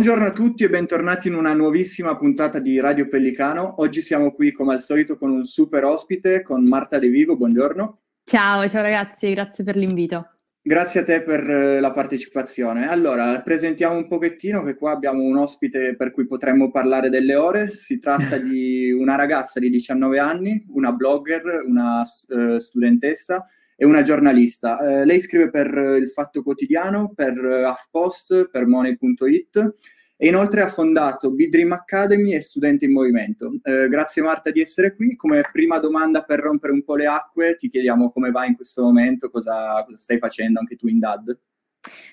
[0.00, 3.82] Buongiorno a tutti e bentornati in una nuovissima puntata di Radio Pellicano.
[3.82, 7.36] Oggi siamo qui come al solito con un super ospite, con Marta De Vivo.
[7.36, 7.98] Buongiorno.
[8.24, 10.30] Ciao, ciao ragazzi, grazie per l'invito.
[10.62, 12.88] Grazie a te per eh, la partecipazione.
[12.88, 17.70] Allora, presentiamo un pochettino che qua abbiamo un ospite per cui potremmo parlare delle ore.
[17.70, 23.46] Si tratta di una ragazza di 19 anni, una blogger, una uh, studentessa
[23.80, 24.78] è una giornalista.
[24.78, 29.72] Eh, lei scrive per Il Fatto Quotidiano, per HuffPost, per Money.it
[30.18, 33.50] e inoltre ha fondato Bidream Academy e Studenti in Movimento.
[33.62, 35.16] Eh, grazie Marta di essere qui.
[35.16, 38.82] Come prima domanda per rompere un po' le acque, ti chiediamo come va in questo
[38.82, 41.38] momento, cosa, cosa stai facendo anche tu in DAD.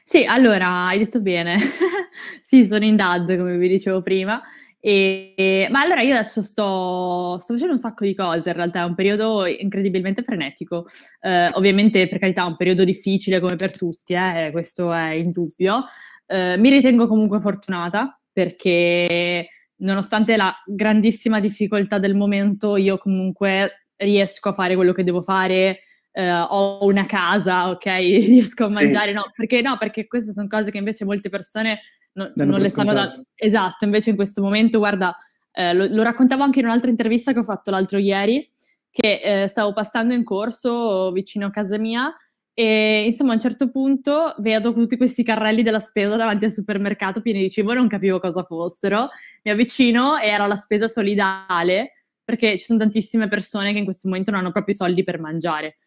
[0.05, 1.57] Sì, allora hai detto bene.
[2.43, 4.41] sì, sono in DAD, come vi dicevo prima.
[4.89, 8.85] E, ma allora io adesso sto, sto, facendo un sacco di cose, in realtà è
[8.85, 10.85] un periodo incredibilmente frenetico.
[11.19, 15.81] Eh, ovviamente, per carità, è un periodo difficile come per tutti, eh, questo è indubbio.
[16.25, 24.49] Eh, mi ritengo comunque fortunata perché nonostante la grandissima difficoltà del momento, io comunque riesco
[24.49, 25.81] a fare quello che devo fare.
[26.17, 29.15] Uh, ho una casa, ok, riesco a mangiare, sì.
[29.15, 31.81] no, perché no, perché queste sono cose che invece molte persone
[32.17, 33.21] no, non le sanno da...
[33.35, 35.15] Esatto, invece in questo momento, guarda,
[35.51, 38.49] eh, lo, lo, raccontavo anche in un'altra intervista che ho fatto l'altro ieri,
[38.89, 42.13] che eh, stavo passando in corso vicino a casa mia
[42.59, 47.21] e insomma a un certo punto vedo tutti questi carrelli della spesa davanti al supermercato
[47.21, 49.09] pieni di cibo, non capivo cosa fossero,
[49.43, 54.07] mi avvicino e era la spesa solidale perché ci sono tantissime persone che in questo
[54.07, 55.77] momento non hanno proprio i soldi per mangiare.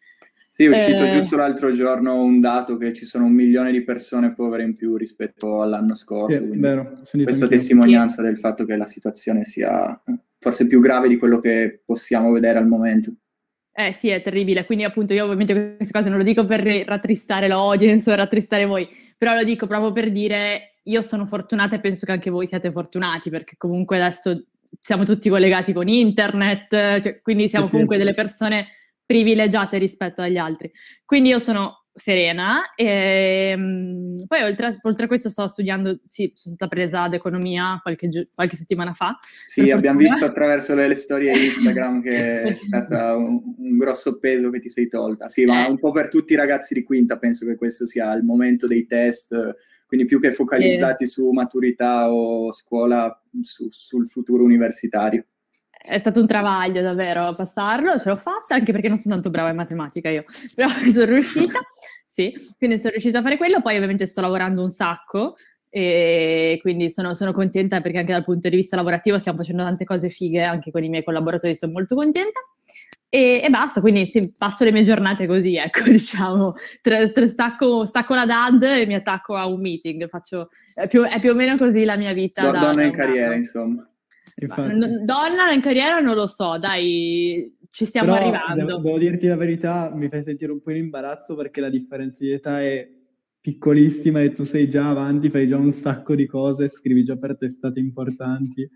[0.53, 1.11] Sì, è uscito eh...
[1.11, 4.97] giusto l'altro giorno un dato che ci sono un milione di persone povere in più
[4.97, 6.37] rispetto all'anno scorso.
[6.37, 6.91] Sì, vero,
[7.23, 9.99] questa testimonianza del fatto che la situazione sia
[10.37, 13.13] forse più grave di quello che possiamo vedere al momento.
[13.73, 14.65] Eh sì, è terribile.
[14.65, 18.85] Quindi, appunto, io ovviamente queste cose non lo dico per rattristare l'audience o rattristare voi,
[19.17, 22.71] però lo dico proprio per dire io sono fortunata e penso che anche voi siate
[22.71, 24.47] fortunati, perché comunque adesso
[24.77, 28.03] siamo tutti collegati con internet, cioè, quindi siamo sì, comunque sì.
[28.03, 28.67] delle persone
[29.11, 30.71] privilegiate rispetto agli altri.
[31.03, 36.55] Quindi io sono serena e um, poi oltre, oltre, a questo sto studiando, sì, sono
[36.55, 39.19] stata presa ad economia qualche, qualche settimana fa.
[39.45, 44.49] Sì, abbiamo visto attraverso le, le storie Instagram che è stato un, un, grosso peso
[44.49, 45.27] che ti sei tolta.
[45.27, 48.23] Sì, ma un po' per tutti i ragazzi di quinta penso che questo sia il
[48.23, 51.11] momento dei test, quindi più che focalizzati sì.
[51.11, 55.25] su maturità o scuola, su, sul futuro universitario
[55.81, 59.49] è stato un travaglio davvero passarlo, ce l'ho fatta anche perché non sono tanto brava
[59.49, 60.23] in matematica io,
[60.55, 61.59] però sono riuscita,
[62.07, 65.35] sì, quindi sono riuscita a fare quello, poi ovviamente sto lavorando un sacco
[65.73, 69.85] e quindi sono, sono, contenta perché anche dal punto di vista lavorativo stiamo facendo tante
[69.85, 72.41] cose fighe, anche con i miei collaboratori sono molto contenta.
[73.13, 77.85] E, e basta, quindi sì, passo le mie giornate così, ecco, diciamo, tre, tre stacco,
[77.85, 81.35] stacco, la DAD e mi attacco a un meeting, faccio, è più, è più o
[81.35, 82.49] meno così la mia vita.
[82.49, 83.85] Da, donna in carriera, insomma.
[85.03, 88.65] Donna in carriera non lo so, dai, ci stiamo Però arrivando.
[88.65, 92.23] Devo, devo, dirti la verità, mi fai sentire un po' in imbarazzo perché la differenza
[92.23, 92.87] di età è
[93.39, 97.37] piccolissima e tu sei già avanti, fai già un sacco di cose, scrivi già per
[97.37, 98.69] testate importanti.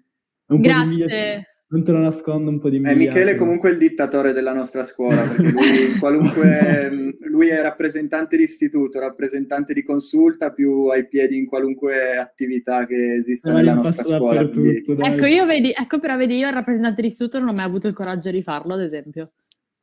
[0.48, 1.55] Grazie.
[1.68, 2.92] Non te lo nascondo un po' di me.
[2.92, 8.38] Eh, Michele è comunque il dittatore della nostra scuola, perché lui, qualunque, lui è rappresentante
[8.38, 13.74] di istituto, rappresentante di consulta, più ai piedi in qualunque attività che esista eh, nella
[13.74, 14.48] nostra scuola.
[14.48, 14.84] Quindi...
[14.86, 17.88] Ecco, io vedi, ecco, però vedi, io il rappresentante di istituto non ho mai avuto
[17.88, 19.32] il coraggio di farlo, ad esempio.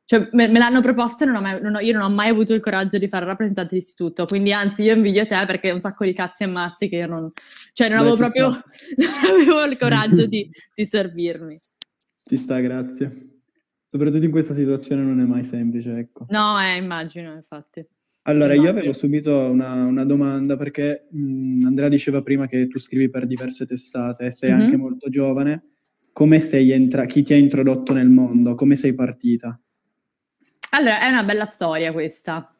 [0.05, 2.53] Cioè, me, me l'hanno proposto e non mai, non ho, io non ho mai avuto
[2.53, 4.25] il coraggio di fare rappresentante di istituto.
[4.25, 7.29] Quindi, anzi, io invidio te perché un sacco di cazzi e mazzi che io non,
[7.73, 8.47] cioè, non Beh, avevo proprio
[8.97, 11.57] non avevo il coraggio di, di servirmi.
[12.25, 13.37] Ci sta, grazie.
[13.87, 16.25] Soprattutto in questa situazione non è mai semplice, ecco.
[16.29, 17.85] No, eh, immagino, infatti.
[18.23, 23.09] Allora, io avevo subito una, una domanda perché mh, Andrea diceva prima che tu scrivi
[23.09, 24.61] per diverse testate e sei mm-hmm.
[24.61, 25.63] anche molto giovane.
[26.13, 28.55] Come sei entra- chi ti ha introdotto nel mondo?
[28.55, 29.59] Come sei partita?
[30.71, 32.51] Allora, è una bella storia questa,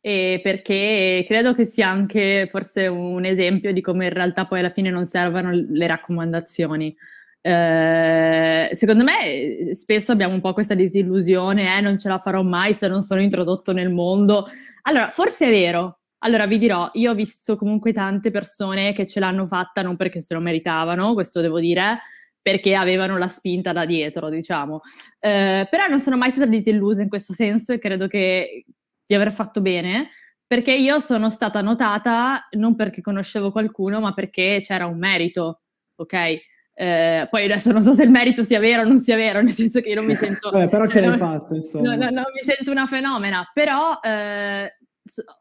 [0.00, 4.70] e perché credo che sia anche forse un esempio di come in realtà poi alla
[4.70, 6.96] fine non servano le raccomandazioni.
[7.42, 12.74] Eh, secondo me spesso abbiamo un po' questa disillusione, eh, non ce la farò mai
[12.74, 14.46] se non sono introdotto nel mondo.
[14.82, 16.00] Allora, forse è vero.
[16.22, 20.20] Allora, vi dirò, io ho visto comunque tante persone che ce l'hanno fatta non perché
[20.20, 21.98] se lo meritavano, questo devo dire,
[22.42, 24.80] perché avevano la spinta da dietro, diciamo.
[25.18, 28.64] Eh, però non sono mai stata disillusa in questo senso e credo che
[29.06, 30.10] di aver fatto bene,
[30.46, 35.62] perché io sono stata notata non perché conoscevo qualcuno, ma perché c'era un merito,
[35.96, 36.38] ok?
[36.72, 39.52] Eh, poi adesso non so se il merito sia vero o non sia vero, nel
[39.52, 40.50] senso che io non mi sento...
[40.50, 41.94] Beh, però ce l'hai fatto, insomma.
[41.94, 44.76] No, no, non mi sento una fenomena, però eh,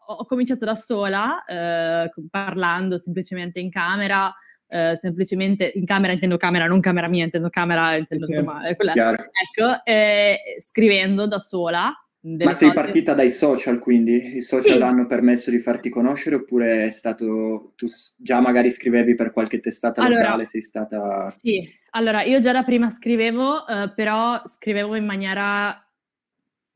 [0.08, 4.34] ho cominciato da sola, eh, parlando semplicemente in camera,
[4.68, 8.94] eh, semplicemente in camera intendo camera, non camera mia, intendo camera, intendo sì, insomma, quella,
[8.94, 11.94] ecco, eh, scrivendo da sola.
[12.22, 12.82] Ma sei cose.
[12.82, 14.84] partita dai social, quindi i social sì.
[14.84, 17.88] hanno permesso di farti conoscere oppure è stato, tu
[18.18, 21.34] già magari scrivevi per qualche testata allora, locale, sei stata...
[21.40, 25.89] Sì, allora io già da prima scrivevo, eh, però scrivevo in maniera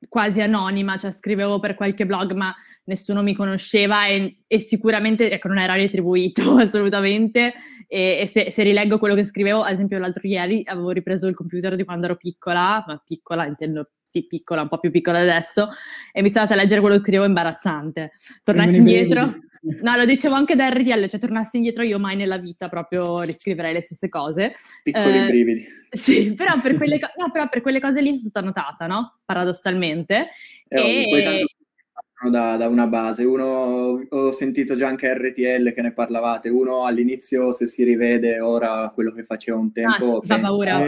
[0.09, 2.53] quasi anonima, cioè scrivevo per qualche blog, ma
[2.85, 7.53] nessuno mi conosceva e, e sicuramente ecco, non era retribuito assolutamente.
[7.87, 11.35] E, e se, se, rileggo quello che scrivevo, ad esempio l'altro ieri avevo ripreso il
[11.35, 15.69] computer di quando ero piccola, ma piccola intendo sì, piccola, un po' più piccola adesso,
[16.11, 18.11] e mi sono andata a leggere quello che scrivevo imbarazzante.
[18.43, 19.39] Tornassi indietro.
[19.81, 23.71] No, lo dicevo anche da RTL, cioè tornassi indietro io mai nella vita proprio riscriverei
[23.73, 24.53] le stesse cose.
[24.83, 25.65] Piccoli eh, brividi.
[25.89, 29.19] Sì, però per, quelle co- no, però per quelle cose lì sono stata notata, no?
[29.23, 30.27] Paradossalmente.
[30.67, 31.05] Eh, e...
[31.05, 31.45] Ovvio,
[32.29, 33.23] da, da, una base.
[33.23, 36.49] Uno, ho sentito già anche RTL che ne parlavate.
[36.49, 40.85] Uno all'inizio, se si rivede ora quello che faceva un tempo, ah, sì, fa paura.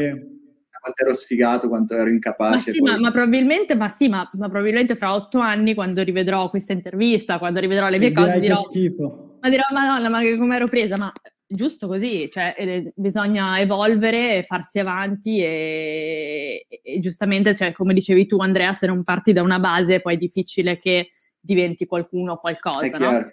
[0.86, 2.56] Quanto ero sfigato, quanto ero incapace.
[2.56, 2.92] Ma sì, poi...
[2.92, 7.40] ma, ma, probabilmente, ma sì, ma, ma, probabilmente fra otto anni, quando rivedrò questa intervista,
[7.40, 9.38] quando rivedrò le mie cose, dirò, schifo.
[9.42, 10.96] ma dirò, madonna, ma come ero presa?
[10.98, 11.12] Ma
[11.48, 18.38] giusto così, cioè eh, bisogna evolvere, farsi avanti e, e, giustamente, cioè, come dicevi tu
[18.38, 21.10] Andrea, se non parti da una base poi è difficile che
[21.40, 23.26] diventi qualcuno o qualcosa, no?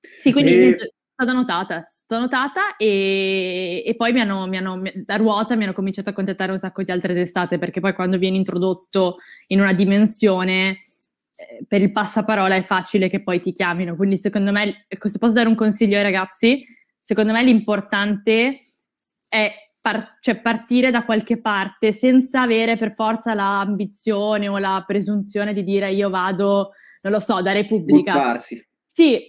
[0.00, 0.94] Sì, quindi e...
[1.16, 5.72] stata notata, stata notata e, e poi mi hanno, mi hanno, da ruota mi hanno
[5.72, 9.16] cominciato a contattare un sacco di altre testate perché poi quando vieni introdotto
[9.46, 14.52] in una dimensione eh, per il passaparola è facile che poi ti chiamino, quindi secondo
[14.52, 16.62] me, ecco, se posso dare un consiglio ai ragazzi,
[17.00, 18.54] secondo me l'importante
[19.30, 25.54] è par- cioè partire da qualche parte senza avere per forza l'ambizione o la presunzione
[25.54, 26.72] di dire io vado,
[27.02, 28.12] non lo so, da Repubblica.
[28.12, 28.65] Buttarsi.
[28.96, 29.20] Sì,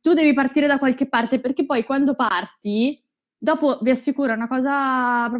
[0.00, 2.98] tu devi partire da qualche parte perché poi quando parti,
[3.36, 5.30] dopo vi assicuro è una cosa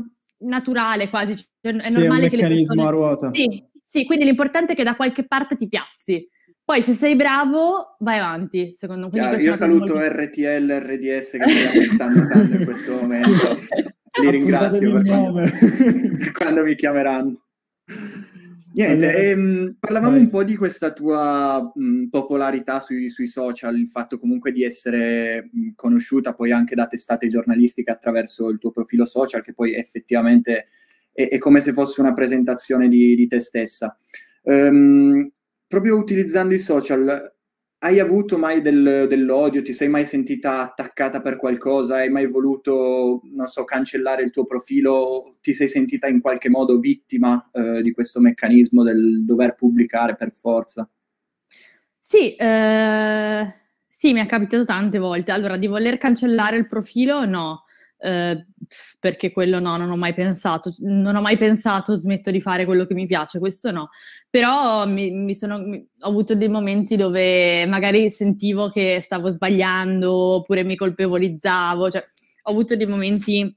[0.40, 2.82] naturale quasi, cioè, è sì, normale è un meccanismo persone...
[2.82, 3.32] a ruota.
[3.32, 6.28] Sì, sì, quindi l'importante è che da qualche parte ti piazzi.
[6.62, 9.36] Poi se sei bravo, vai avanti, secondo me.
[9.40, 10.06] Io saluto molto...
[10.06, 13.56] RTL, RDS che mi stanno notando in questo momento.
[14.20, 17.40] Li ringrazio per quando, per quando, mi chiameranno.
[18.74, 20.20] Niente, allora, ehm, parlavamo vai.
[20.20, 25.50] un po' di questa tua mh, popolarità sui, sui, social, il fatto comunque di essere
[25.52, 30.68] mh, conosciuta poi anche da testate giornalistiche attraverso il tuo profilo social, che poi effettivamente
[31.12, 33.96] è, è come se fosse una presentazione di, di te stessa.
[34.42, 35.30] Um,
[35.66, 37.31] proprio utilizzando i social,
[37.84, 39.60] hai avuto mai del, dell'odio?
[39.60, 41.96] Ti sei mai sentita attaccata per qualcosa?
[41.96, 45.36] Hai mai voluto, non so, cancellare il tuo profilo?
[45.40, 50.30] Ti sei sentita in qualche modo vittima eh, di questo meccanismo del dover pubblicare per
[50.30, 50.88] forza?
[51.98, 53.54] Sì, eh,
[53.88, 55.32] sì, mi è capitato tante volte.
[55.32, 57.64] Allora, di voler cancellare il profilo, no.
[57.98, 58.46] Eh,
[58.98, 62.84] perché quello no, non ho mai pensato, non ho mai pensato smetto di fare quello
[62.84, 63.90] che mi piace, questo no,
[64.28, 70.12] però mi, mi sono, mi, ho avuto dei momenti dove magari sentivo che stavo sbagliando
[70.12, 72.02] oppure mi colpevolizzavo, cioè
[72.42, 73.54] ho avuto dei momenti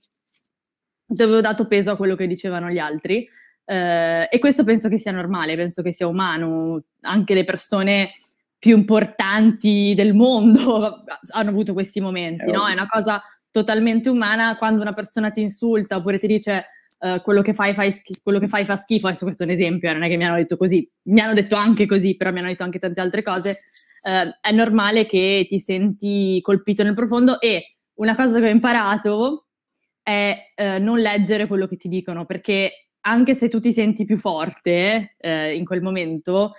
[1.05, 3.27] dove ho dato peso a quello che dicevano gli altri
[3.65, 8.11] eh, e questo penso che sia normale, penso che sia umano, anche le persone
[8.57, 12.67] più importanti del mondo hanno avuto questi momenti, no?
[12.67, 13.21] È una cosa
[13.55, 16.65] totalmente umana quando una persona ti insulta oppure ti dice
[16.99, 19.53] uh, quello, che fai, fai schif- quello che fai fa schifo, adesso questo è un
[19.53, 22.33] esempio, eh, non è che mi hanno detto così, mi hanno detto anche così, però
[22.33, 23.59] mi hanno detto anche tante altre cose,
[24.09, 29.47] uh, è normale che ti senti colpito nel profondo e una cosa che ho imparato
[30.03, 34.17] è uh, non leggere quello che ti dicono, perché anche se tu ti senti più
[34.17, 36.53] forte in quel momento,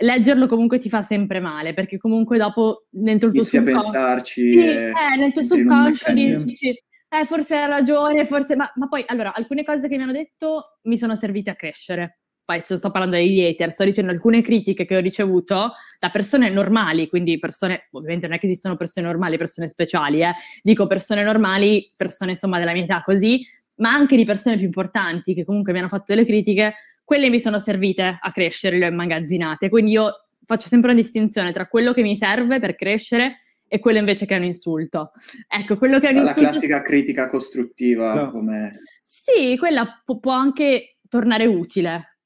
[0.00, 3.70] leggerlo comunque ti fa sempre male, perché comunque dopo dentro il tuo subconscio...
[3.70, 4.50] a pensarci.
[4.50, 8.56] Sì, eh, nel tuo subconscio dici, eh, forse hai ragione, forse...
[8.56, 12.18] Ma, ma, poi, allora, alcune cose che mi hanno detto mi sono servite a crescere.
[12.44, 16.50] Poi se sto parlando degli hater, sto dicendo alcune critiche che ho ricevuto da persone
[16.50, 20.32] normali, quindi persone, ovviamente non è che esistono persone normali, persone speciali, eh.
[20.62, 25.34] dico persone normali, persone insomma della mia età così, ma anche di persone più importanti
[25.34, 26.74] che comunque mi hanno fatto delle critiche,
[27.10, 29.68] quelle mi sono servite a crescere, le ho immagazzinate.
[29.68, 33.98] Quindi io faccio sempre una distinzione tra quello che mi serve per crescere e quello
[33.98, 35.10] invece che è un insulto.
[35.48, 36.48] Ecco, quello che è un La insulto...
[36.48, 38.14] classica critica costruttiva.
[38.14, 38.30] No.
[38.30, 38.82] Come...
[39.02, 42.18] Sì, quella pu- può anche tornare utile.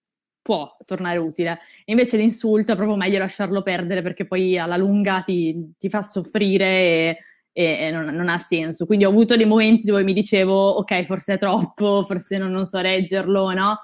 [0.42, 1.60] Può tornare utile.
[1.86, 6.66] Invece l'insulto è proprio meglio lasciarlo perdere perché poi alla lunga ti, ti fa soffrire
[6.66, 7.18] e,
[7.52, 8.84] e, e non, non, ha senso.
[8.84, 12.66] Quindi ho avuto dei momenti dove mi dicevo, ok, forse è troppo, forse non, non
[12.66, 13.76] so reggerlo, no?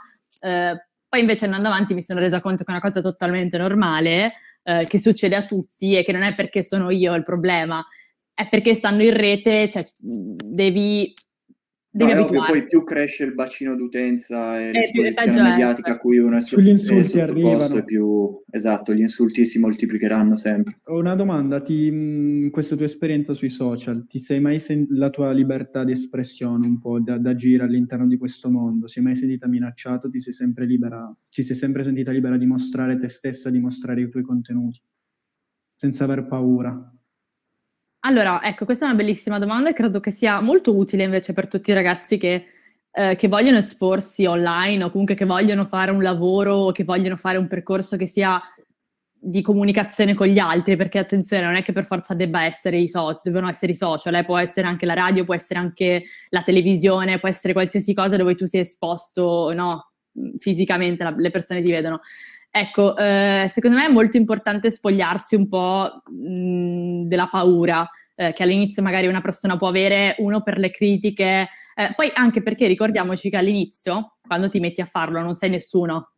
[0.42, 4.30] Eh, poi invece andando avanti mi sono resa conto che è una cosa totalmente normale,
[4.62, 7.84] eh, che succede a tutti e che non è perché sono io il problema,
[8.32, 11.12] è perché stanno in rete, cioè devi
[11.92, 16.18] No, è ovvio, poi più cresce il bacino d'utenza e eh, l'esposizione mediatica a cui
[16.18, 17.82] uno è, Sugli insulti è arrivano.
[17.82, 20.78] più esatto, gli insulti si moltiplicheranno sempre.
[20.84, 25.32] Ho una domanda, ti, questa tua esperienza sui social, ti sei mai sentita la tua
[25.32, 28.86] libertà di espressione un po' da, da agire all'interno di questo mondo?
[28.86, 30.08] Si è mai sentita minacciata?
[30.08, 31.12] Ti sei sempre libera?
[31.28, 34.80] Ti sei sempre sentita libera di mostrare te stessa, di mostrare i tuoi contenuti?
[35.74, 36.94] Senza aver paura?
[38.02, 41.48] Allora, ecco, questa è una bellissima domanda e credo che sia molto utile invece per
[41.48, 42.46] tutti i ragazzi che,
[42.92, 47.16] eh, che vogliono esporsi online o comunque che vogliono fare un lavoro o che vogliono
[47.16, 48.40] fare un percorso che sia
[49.22, 52.88] di comunicazione con gli altri, perché attenzione, non è che per forza debba essere i
[52.88, 56.42] so- devono essere i social, eh, può essere anche la radio, può essere anche la
[56.42, 59.92] televisione, può essere qualsiasi cosa dove tu sei esposto, no,
[60.38, 62.00] fisicamente, la- le persone ti vedono.
[62.50, 68.42] Ecco, eh, secondo me è molto importante spogliarsi un po' mh, della paura eh, che
[68.42, 73.30] all'inizio magari una persona può avere, uno per le critiche, eh, poi anche perché ricordiamoci
[73.30, 76.12] che all'inizio, quando ti metti a farlo, non sei nessuno.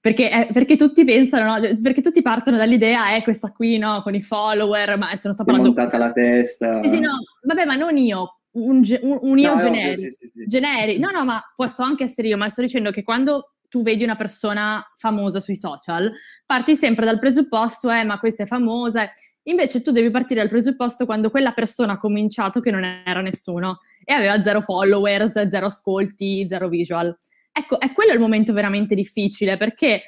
[0.00, 1.78] Perché, eh, perché tutti pensano, no?
[1.82, 5.72] perché tutti partono dall'idea, eh, questa qui, no, con i follower, ma sono sta parlando...
[5.72, 6.82] montata la testa.
[6.82, 9.96] Sì, sì, no, vabbè, ma non io, un, un, un io no, generico.
[9.96, 10.46] Sì, sì, sì.
[10.46, 11.00] generico.
[11.00, 14.16] No, no, ma posso anche essere io, ma sto dicendo che quando tu vedi una
[14.16, 16.12] persona famosa sui social,
[16.46, 19.08] parti sempre dal presupposto, eh, ma questa è famosa.
[19.44, 23.80] Invece tu devi partire dal presupposto quando quella persona ha cominciato che non era nessuno
[24.04, 27.16] e aveva zero followers, zero ascolti, zero visual.
[27.52, 30.02] Ecco, è quello il momento veramente difficile perché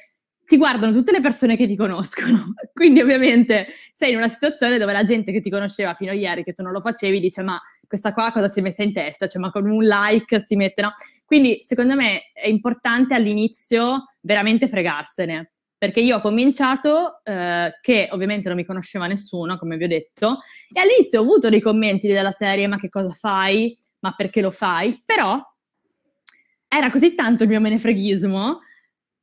[0.51, 2.53] ti guardano tutte le persone che ti conoscono.
[2.73, 6.43] Quindi ovviamente sei in una situazione dove la gente che ti conosceva fino a ieri,
[6.43, 9.27] che tu non lo facevi, dice ma questa qua cosa si è messa in testa?
[9.27, 10.93] Cioè ma con un like si mette, no?
[11.31, 18.49] Quindi secondo me è importante all'inizio veramente fregarsene, perché io ho cominciato eh, che ovviamente
[18.49, 22.31] non mi conosceva nessuno, come vi ho detto, e all'inizio ho avuto dei commenti della
[22.31, 23.73] serie ma che cosa fai?
[23.99, 25.01] Ma perché lo fai?
[25.05, 25.41] Però
[26.67, 28.59] era così tanto il mio menefreghismo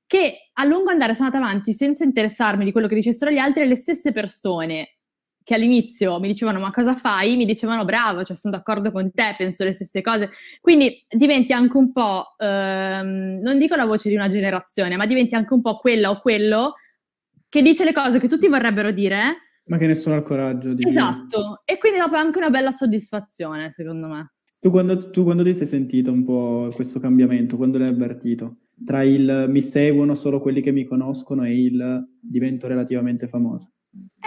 [0.07, 3.65] che a lungo andare sono andata avanti senza interessarmi di quello che dicessero gli altri
[3.65, 4.98] e le stesse persone
[5.49, 7.35] che all'inizio mi dicevano ma cosa fai?
[7.35, 10.29] Mi dicevano bravo, cioè sono d'accordo con te, penso le stesse cose.
[10.61, 15.35] Quindi diventi anche un po', ehm, non dico la voce di una generazione, ma diventi
[15.35, 16.75] anche un po' quella o quello
[17.49, 19.37] che dice le cose che tutti vorrebbero dire.
[19.69, 22.71] Ma che nessuno ha il coraggio di Esatto, e quindi dopo è anche una bella
[22.71, 24.33] soddisfazione, secondo me.
[24.61, 28.57] Tu quando, tu quando ti sei sentito un po' questo cambiamento, quando l'hai avvertito?
[28.85, 33.71] Tra il mi seguono solo quelli che mi conoscono e il divento relativamente famoso?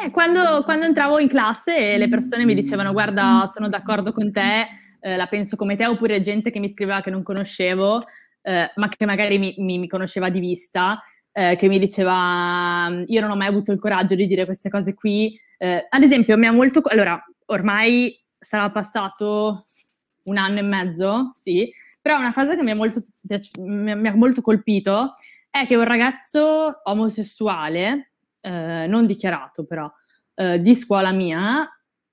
[0.03, 4.31] Eh, quando, quando, entravo in classe e le persone mi dicevano guarda sono d'accordo con
[4.31, 4.67] te,
[4.99, 8.03] eh, la penso come te, oppure gente che mi scriveva che non conoscevo,
[8.41, 11.01] eh, ma che magari mi, mi, mi conosceva di vista,
[11.31, 14.93] eh, che mi diceva io non ho mai avuto il coraggio di dire queste cose
[14.93, 15.39] qui.
[15.57, 16.81] Eh, ad esempio, mi ha molto...
[16.85, 19.55] Allora, ormai sarà passato
[20.23, 23.01] un anno e mezzo, sì, però una cosa che mi ha molto,
[23.59, 25.13] mi ha molto colpito
[25.49, 28.10] è che un ragazzo omosessuale
[28.41, 29.91] eh, non dichiarato però,
[30.35, 31.67] eh, di scuola mia,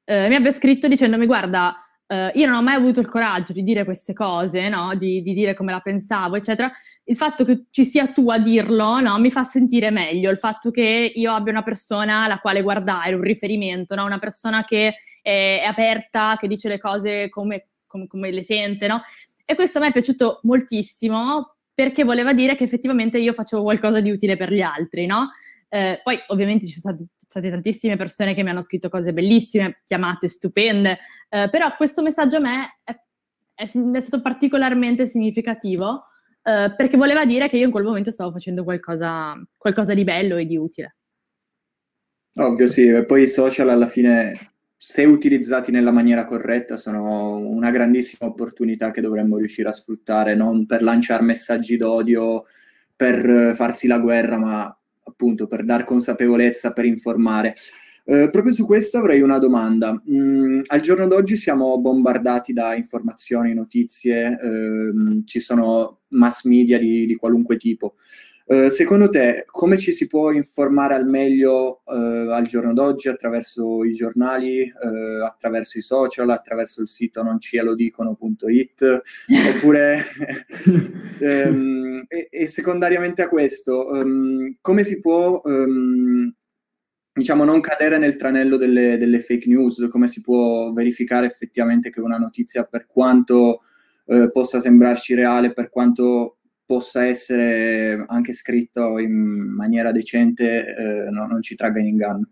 [0.04, 1.76] eh, mi abbia scritto dicendomi guarda,
[2.10, 4.94] eh, io non ho mai avuto il coraggio di dire queste cose, no?
[4.94, 6.72] di, di, dire come la pensavo, eccetera.
[7.04, 9.18] Il fatto che ci sia tu a dirlo no?
[9.18, 13.20] mi fa sentire meglio, il fatto che io abbia una persona alla quale guardare, un
[13.20, 14.04] riferimento, no?
[14.04, 18.88] una persona che è, è, aperta, che dice le cose come, come, come le sente?
[19.44, 24.00] E questo a me è piaciuto moltissimo perché voleva dire che effettivamente io facevo qualcosa
[24.00, 25.30] di utile per gli altri, no?
[25.68, 29.80] Eh, poi ovviamente ci sono state, state, tantissime persone che mi hanno scritto cose bellissime,
[29.84, 30.98] chiamate stupende,
[31.28, 32.92] eh, però questo messaggio a me è,
[33.54, 36.00] è, è stato particolarmente significativo
[36.42, 40.36] eh, perché voleva dire che io in quel momento stavo facendo qualcosa, qualcosa di bello
[40.36, 40.96] e di utile.
[42.40, 44.38] Ovvio sì, e poi i social alla fine,
[44.74, 50.64] se utilizzati nella maniera corretta, sono una grandissima opportunità che dovremmo riuscire a sfruttare, non
[50.64, 52.44] per lanciare messaggi d'odio,
[52.96, 54.77] per farsi la guerra, ma
[55.18, 57.54] appunto per dar consapevolezza, per informare.
[58.04, 60.00] Eh, proprio su questo avrei una domanda.
[60.08, 67.04] Mm, al giorno d'oggi siamo bombardati da informazioni, notizie, ehm, ci sono mass media di,
[67.04, 67.96] di qualunque tipo.
[68.50, 73.84] Eh, secondo te, come ci si può informare al meglio eh, al giorno d'oggi attraverso
[73.84, 79.02] i giornali, eh, attraverso i social, attraverso il sito noncielodicono.it?
[79.54, 80.00] Oppure,
[81.20, 86.32] ehm, e, e, secondariamente a questo, um, come si può, um,
[87.12, 89.88] diciamo, non cadere nel tranello delle, delle, fake news?
[89.90, 93.62] Come si può verificare effettivamente che una notizia, per quanto
[94.06, 101.26] eh, possa sembrarci reale, per quanto possa essere anche scritto in maniera decente eh, no,
[101.26, 102.28] non ci tragga in inganno.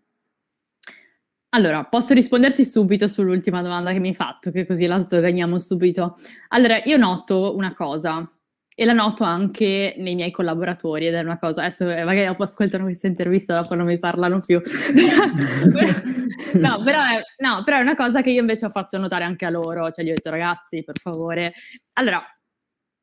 [1.51, 6.17] Allora, posso risponderti subito sull'ultima domanda che mi hai fatto, che così la sdoganiamo subito.
[6.49, 8.31] Allora, io noto una cosa,
[8.79, 12.43] e la noto anche nei miei collaboratori ed è una cosa, adesso eh, magari dopo
[12.43, 14.61] ascoltano questa intervista, dopo non mi parlano più.
[16.61, 19.47] no, però è, no, però è una cosa che io invece ho fatto notare anche
[19.47, 21.55] a loro, cioè gli ho detto ragazzi, per favore.
[21.95, 22.23] Allora,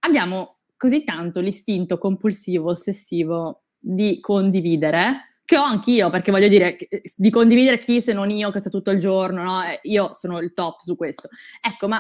[0.02, 6.78] abbiamo così tanto l'istinto compulsivo, ossessivo di condividere, che ho anch'io, perché voglio dire,
[7.16, 9.64] di condividere chi se non io che sto tutto il giorno, no?
[9.64, 11.30] Eh, io sono il top su questo.
[11.60, 12.00] Ecco, ma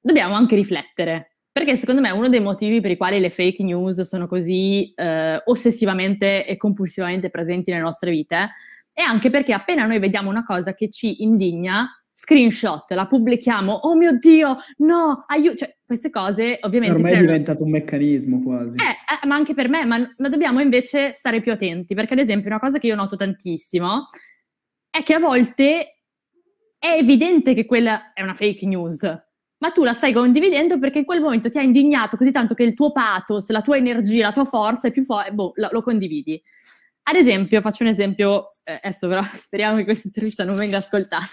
[0.00, 4.02] dobbiamo anche riflettere perché secondo me uno dei motivi per i quali le fake news
[4.02, 8.50] sono così eh, ossessivamente e compulsivamente presenti nelle nostre vite
[8.92, 13.96] è anche perché appena noi vediamo una cosa che ci indigna, screenshot, la pubblichiamo, oh
[13.96, 16.96] mio Dio, no, aiuto, cioè queste cose ovviamente...
[16.96, 17.26] Ormai creano...
[17.26, 18.76] è diventato un meccanismo quasi.
[18.76, 22.20] Eh, eh, ma anche per me, ma, ma dobbiamo invece stare più attenti, perché ad
[22.20, 24.04] esempio una cosa che io noto tantissimo
[24.90, 26.02] è che a volte
[26.78, 29.25] è evidente che quella è una fake news,
[29.58, 32.62] ma tu la stai condividendo perché in quel momento ti ha indignato così tanto che
[32.62, 35.82] il tuo pathos, la tua energia, la tua forza è più forte, boh, lo, lo,
[35.82, 36.40] condividi.
[37.08, 41.26] Ad esempio, faccio un esempio, eh, adesso però speriamo che questa intervista non venga ascoltata.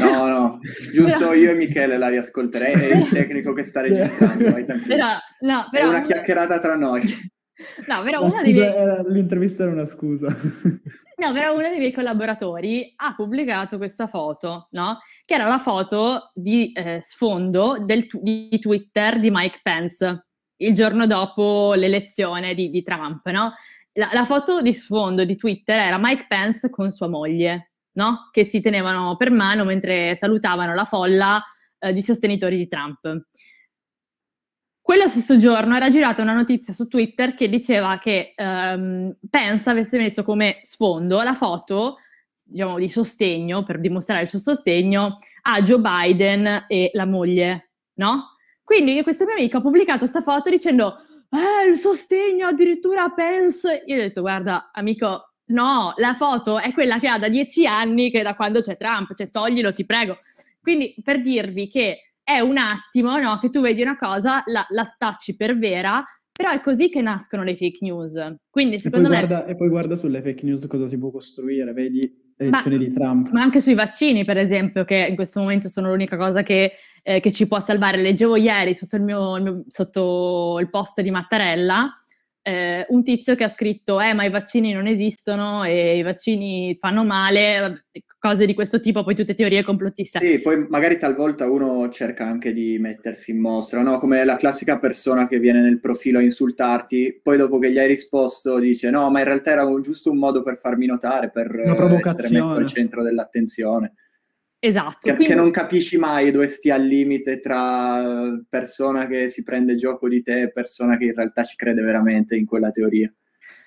[0.00, 0.58] No, no,
[0.92, 1.34] giusto però...
[1.34, 5.86] io e Michele la riascolterei, è il tecnico che sta registrando, vai però, no, però...
[5.86, 7.02] È una chiacchierata tra noi.
[7.86, 9.04] No, però una dei miei...
[9.08, 10.28] L'intervista era una scusa.
[11.18, 15.00] No, però uno dei miei collaboratori ha pubblicato questa foto, no?
[15.24, 20.26] Che era la foto di eh, sfondo del, di Twitter di Mike Pence,
[20.58, 23.52] il giorno dopo l'elezione di, di Trump, no?
[23.94, 28.28] La, la, foto di sfondo di Twitter era Mike Pence con sua moglie, no?
[28.30, 31.42] Che si tenevano per mano mentre salutavano la folla
[31.80, 33.00] eh, di sostenitori di Trump.
[34.88, 39.98] Quello stesso giorno era girata una notizia su Twitter che diceva che um, Pence avesse
[39.98, 41.98] messo come sfondo la foto
[42.42, 48.36] diciamo, di sostegno, per dimostrare il suo sostegno, a Joe Biden e la moglie, no?
[48.64, 53.82] Quindi questa mia amica ha pubblicato questa foto dicendo eh, il sostegno addirittura a Pence.
[53.84, 58.10] Io ho detto, guarda, amico, no, la foto è quella che ha da dieci anni,
[58.10, 60.16] che da quando c'è Trump, cioè toglilo, ti prego.
[60.62, 64.84] Quindi per dirvi che è un attimo no, che tu vedi una cosa, la, la
[64.84, 68.34] spacci per vera, però è così che nascono le fake news.
[68.50, 69.26] Quindi secondo e me...
[69.26, 72.00] Guarda, e poi guarda sulle fake news cosa si può costruire, vedi
[72.36, 73.30] l'elezione di Trump.
[73.30, 77.20] Ma anche sui vaccini, per esempio, che in questo momento sono l'unica cosa che, eh,
[77.20, 78.02] che ci può salvare.
[78.02, 81.96] Leggevo ieri sotto il, mio, il mio, sotto il post di Mattarella
[82.48, 86.74] eh, un tizio che ha scritto eh ma i vaccini non esistono e i vaccini
[86.80, 87.84] fanno male,
[88.18, 90.18] cose di questo tipo, poi tutte teorie complottiste.
[90.18, 93.98] Sì, poi magari talvolta uno cerca anche di mettersi in mostra, no?
[93.98, 97.86] Come la classica persona che viene nel profilo a insultarti, poi dopo che gli hai
[97.86, 101.54] risposto dice no, ma in realtà era un, giusto un modo per farmi notare, per
[102.02, 103.92] essere messo al centro dell'attenzione.
[104.60, 104.98] Esatto.
[105.00, 105.26] Che, quindi...
[105.26, 108.04] che, non capisci mai dove stia il limite tra
[108.48, 112.34] persona che si prende gioco di te e persona che in realtà ci crede veramente
[112.34, 113.12] in quella teoria.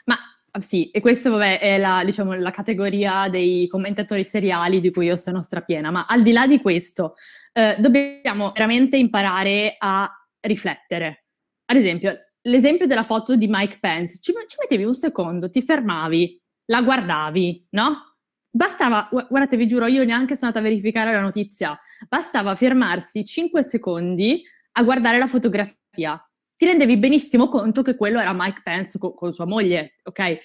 [0.06, 0.18] Ma
[0.60, 5.16] sì, e questa vabbè, è la, diciamo, la categoria dei commentatori seriali di cui io
[5.16, 7.16] sono strapiena, ma al di là di questo,
[7.54, 10.10] eh, dobbiamo veramente imparare a
[10.42, 11.26] riflettere.
[11.66, 16.42] Ad esempio, l'esempio della foto di Mike Pence, ci, ci mettevi un secondo, ti fermavi,
[16.66, 18.11] la guardavi, no?
[18.54, 23.64] Bastava, guardate, vi giuro, io neanche sono andata a verificare la notizia, bastava fermarsi 5
[23.64, 26.22] secondi a guardare la fotografia.
[26.58, 30.38] Ti rendevi benissimo conto che quello era Mike Pence co- con sua moglie, ok?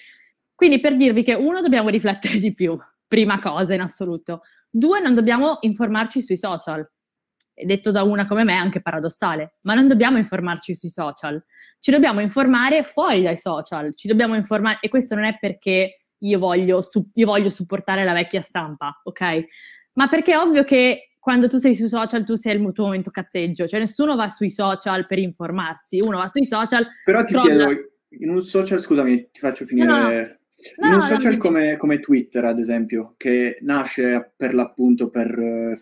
[0.55, 4.41] Quindi per dirvi che uno, dobbiamo riflettere di più, prima cosa in assoluto.
[4.69, 6.89] Due, non dobbiamo informarci sui social.
[7.53, 11.43] E detto da una come me è anche paradossale, ma non dobbiamo informarci sui social.
[11.79, 16.39] Ci dobbiamo informare fuori dai social, ci dobbiamo informare, e questo non è perché io
[16.39, 19.45] voglio, su- io voglio supportare la vecchia stampa, ok?
[19.93, 23.11] Ma perché è ovvio che quando tu sei sui social tu sei il tuo momento
[23.11, 26.87] cazzeggio, cioè nessuno va sui social per informarsi, uno va sui social...
[27.03, 27.65] Però ti scrolla...
[27.65, 29.87] chiedo, in un social, scusami, ti faccio finire...
[29.87, 30.35] No, no.
[30.77, 35.75] In no, un social come, come, Twitter, ad esempio, che nasce per l'appunto per uh,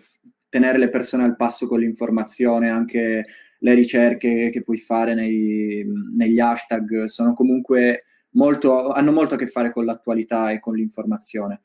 [0.50, 3.26] tenere le persone al passo con l'informazione, anche
[3.60, 8.04] le ricerche che puoi fare nei, negli hashtag sono comunque
[8.36, 11.62] molto, hanno molto a che fare con l'attualità e con l'informazione.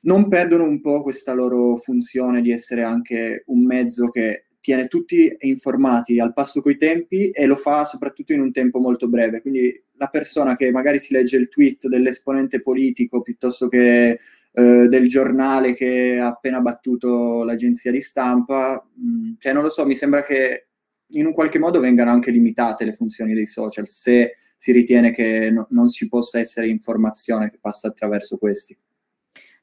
[0.00, 5.34] Non perdono un po' questa loro funzione di essere anche un mezzo che tiene tutti
[5.40, 9.40] informati al passo coi tempi e lo fa soprattutto in un tempo molto breve.
[9.40, 14.18] Quindi la persona che magari si legge il tweet dell'esponente politico piuttosto che
[14.52, 19.86] eh, del giornale che ha appena battuto l'agenzia di stampa, mm, cioè non lo so,
[19.86, 20.68] mi sembra che
[21.12, 25.50] in un qualche modo vengano anche limitate le funzioni dei social se si ritiene che
[25.50, 28.76] no, non ci possa essere informazione che passa attraverso questi.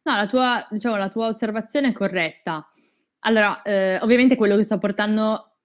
[0.03, 2.65] No, la tua, diciamo, la tua osservazione è corretta.
[3.19, 5.57] Allora, eh, ovviamente quello che sto portando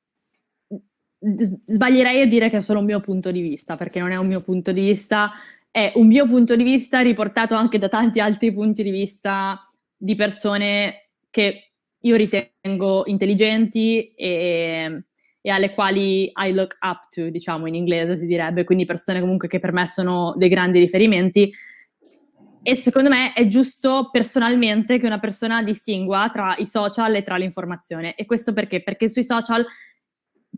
[1.64, 4.26] sbaglierei a dire che è solo un mio punto di vista, perché non è un
[4.26, 5.30] mio punto di vista,
[5.70, 10.16] è un mio punto di vista riportato anche da tanti altri punti di vista di
[10.16, 15.04] persone che io ritengo intelligenti e,
[15.42, 19.48] e alle quali I look up to, diciamo in inglese si direbbe, quindi persone comunque
[19.48, 21.52] che per me sono dei grandi riferimenti.
[22.62, 27.36] E secondo me è giusto personalmente che una persona distingua tra i social e tra
[27.36, 28.14] l'informazione.
[28.14, 28.82] E questo perché?
[28.82, 29.64] Perché sui social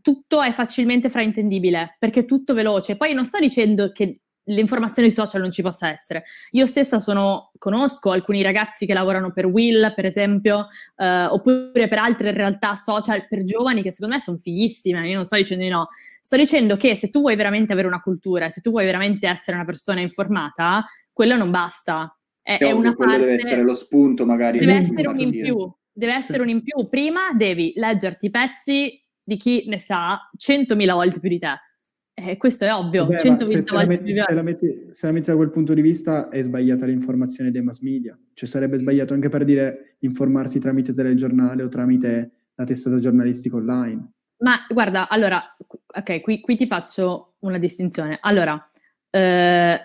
[0.00, 2.96] tutto è facilmente fraintendibile, perché è tutto veloce.
[2.96, 6.24] Poi non sto dicendo che l'informazione sui social non ci possa essere.
[6.52, 11.98] Io stessa sono, conosco alcuni ragazzi che lavorano per Will, per esempio, eh, oppure per
[11.98, 15.70] altre realtà social per giovani che secondo me sono fighissime, io non sto dicendo di
[15.70, 15.88] no.
[16.20, 19.56] Sto dicendo che se tu vuoi veramente avere una cultura, se tu vuoi veramente essere
[19.56, 22.16] una persona informata, quello non basta.
[22.40, 24.58] È, è, una parte, deve essere lo spunto magari.
[24.58, 25.72] Deve essere un in più.
[25.92, 26.88] Deve essere un in più.
[26.88, 31.56] Prima devi leggerti i pezzi di chi ne sa 100.000 volte più di te.
[32.14, 35.12] Eh, questo è ovvio, Beh, 100.000 se, se, la metti, se, la metti, se la
[35.12, 39.14] metti da quel punto di vista è sbagliata l'informazione dei mass media, cioè sarebbe sbagliato
[39.14, 44.12] anche per dire informarsi tramite telegiornale o tramite la testata giornalistica online.
[44.42, 45.40] Ma guarda, allora,
[45.86, 48.18] ok, qui, qui ti faccio una distinzione.
[48.20, 48.70] Allora,
[49.10, 49.80] eh,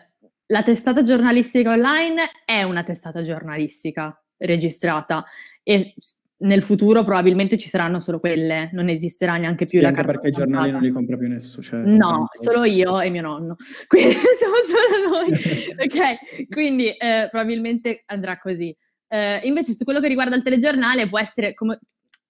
[0.45, 5.25] la testata giornalistica online è una testata giornalistica registrata
[5.63, 5.93] e
[6.39, 10.27] nel futuro probabilmente ci saranno solo quelle, non esisterà neanche più sì, la anche perché
[10.27, 11.63] i giornali non li compra più nessuno.
[11.63, 13.55] Cioè, no, solo io e mio nonno.
[13.87, 15.31] Quindi siamo solo noi.
[15.77, 18.75] ok, quindi eh, probabilmente andrà così.
[19.07, 21.79] Eh, invece su quello che riguarda il telegiornale può essere come...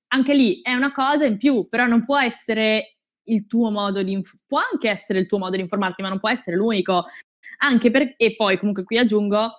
[0.10, 4.14] Anche lì è una cosa in più, però non può essere il tuo modo di...
[4.14, 7.04] Inf- può anche essere il tuo modo di informarti, ma non può essere l'unico.
[7.58, 8.14] Anche per...
[8.16, 9.52] E poi comunque qui aggiungo,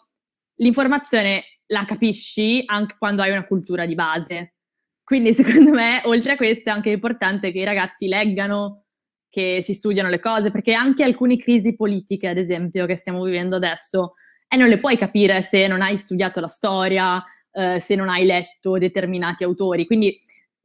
[0.55, 4.55] l'informazione la capisci anche quando hai una cultura di base.
[5.03, 8.85] Quindi secondo me, oltre a questo, è anche importante che i ragazzi leggano,
[9.31, 13.57] che si studiano le cose, perché anche alcune crisi politiche, ad esempio, che stiamo vivendo
[13.57, 14.15] adesso,
[14.49, 18.25] eh, non le puoi capire se non hai studiato la storia, eh, se non hai
[18.25, 19.87] letto determinati autori.
[19.87, 20.19] Quindi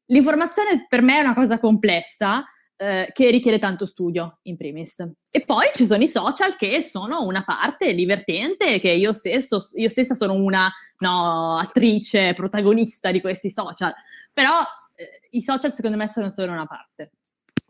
[0.07, 4.99] l'informazione per me è una cosa complessa eh, che richiede tanto studio, in primis.
[5.31, 9.89] E poi ci sono i social che sono una parte divertente, che io, stesso, io
[9.89, 10.71] stessa sono una
[11.03, 13.93] no, attrice, protagonista di questi social,
[14.31, 14.59] però
[14.95, 17.11] eh, i social secondo me sono solo una parte.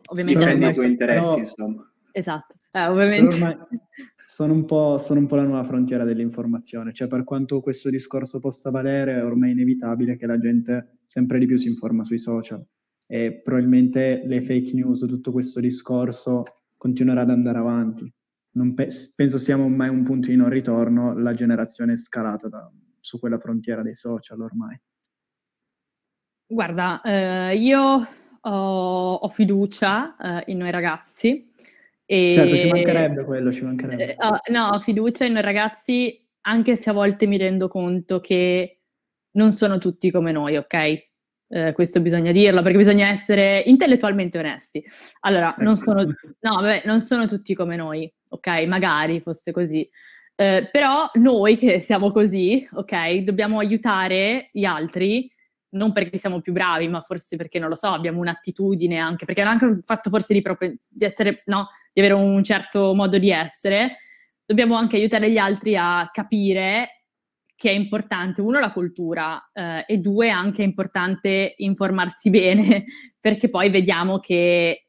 [0.06, 0.38] Ovviamente.
[0.38, 1.40] Difendi i tuoi interessi, però...
[1.40, 1.92] insomma.
[2.12, 3.36] Esatto, eh, ovviamente.
[4.26, 8.70] Sono un, sono un, po', la nuova frontiera dell'informazione, cioè per quanto questo discorso possa
[8.70, 12.64] valere, è ormai inevitabile che la gente sempre di più si informa sui social
[13.06, 16.42] e probabilmente le fake news, tutto questo discorso
[16.76, 18.12] continuerà ad andare avanti.
[18.74, 22.70] Pe- penso siamo ormai a un punto di non ritorno, la generazione è scalata da,
[23.04, 24.80] su quella frontiera dei social ormai.
[26.46, 28.06] Guarda, eh, io
[28.40, 31.50] ho, ho fiducia eh, in noi ragazzi.
[32.06, 34.14] E, certo, ci mancherebbe quello, ci mancherebbe.
[34.14, 38.20] Eh, oh, no, ho fiducia in noi ragazzi, anche se a volte mi rendo conto
[38.20, 38.80] che
[39.32, 41.12] non sono tutti come noi, ok?
[41.54, 44.84] eh, questo bisogna dirlo, perché bisogna essere intellettualmente onesti.
[45.20, 45.76] Allora, non ecco.
[45.76, 48.64] sono, no, vabbè, non sono tutti come noi, ok?
[48.66, 49.88] Magari fosse così.
[50.36, 55.30] Eh, però noi che siamo così, ok, dobbiamo aiutare gli altri,
[55.70, 59.42] non perché siamo più bravi, ma forse perché, non lo so, abbiamo un'attitudine anche, perché
[59.42, 63.18] è anche un fatto forse di, proprio, di essere, no, di avere un certo modo
[63.18, 63.98] di essere,
[64.44, 67.04] dobbiamo anche aiutare gli altri a capire
[67.56, 72.84] che è importante, uno, la cultura eh, e due, anche è importante informarsi bene,
[73.18, 74.88] perché poi vediamo che,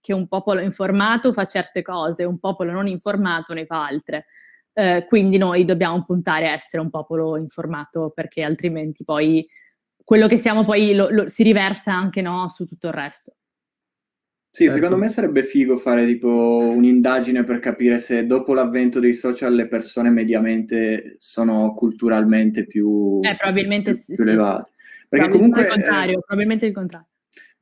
[0.00, 4.26] che, un popolo informato fa certe cose, un popolo non informato ne fa altre.
[4.74, 9.46] Eh, quindi noi dobbiamo puntare a essere un popolo informato, perché altrimenti poi
[10.04, 13.36] quello che siamo poi lo, lo, si riversa anche no, su tutto il resto.
[14.54, 14.80] Sì, certo.
[14.80, 19.66] secondo me sarebbe figo fare tipo un'indagine per capire se dopo l'avvento dei social le
[19.66, 24.70] persone mediamente sono culturalmente più, eh, probabilmente più, sì, più elevate.
[25.08, 27.08] Perché comunque, il contrario, eh, probabilmente il contrario.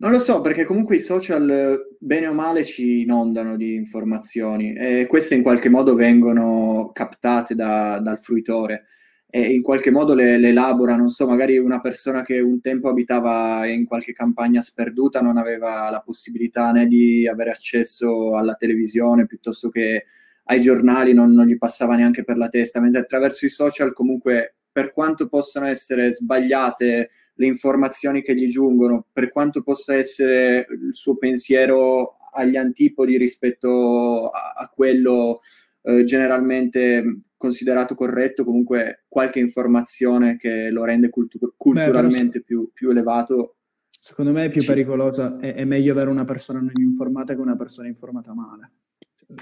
[0.01, 5.07] Non lo so, perché comunque i social, bene o male, ci inondano di informazioni e
[5.07, 8.87] queste in qualche modo vengono captate da, dal fruitore
[9.29, 12.89] e in qualche modo le, le elabora, non so, magari una persona che un tempo
[12.89, 19.27] abitava in qualche campagna sperduta non aveva la possibilità né di avere accesso alla televisione
[19.27, 20.07] piuttosto che
[20.45, 24.55] ai giornali, non, non gli passava neanche per la testa, mentre attraverso i social comunque
[24.73, 27.11] per quanto possano essere sbagliate
[27.41, 34.29] le informazioni che gli giungono, per quanto possa essere il suo pensiero agli antipodi rispetto
[34.29, 35.41] a, a quello
[35.83, 42.91] eh, generalmente considerato corretto, comunque qualche informazione che lo rende cultu- culturalmente Beh, più, più,
[42.91, 43.57] elevato.
[43.89, 47.57] Secondo me è più pericolosa, è, è meglio avere una persona non informata che una
[47.57, 48.73] persona informata male